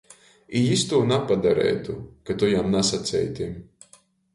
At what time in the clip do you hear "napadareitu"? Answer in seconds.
1.11-1.99